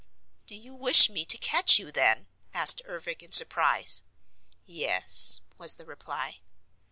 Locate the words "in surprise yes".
3.21-5.41